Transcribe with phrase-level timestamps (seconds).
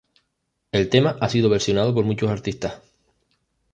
[0.71, 2.81] El tema ha sido versionado por muchos artistas.